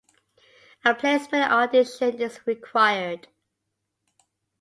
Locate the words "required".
2.47-3.27